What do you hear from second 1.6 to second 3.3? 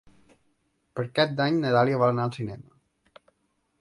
na Dàlia vol anar al cinema.